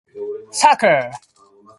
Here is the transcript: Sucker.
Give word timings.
Sucker. 0.59 1.11